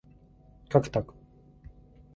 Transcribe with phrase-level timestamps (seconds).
[0.67, 1.13] Как так?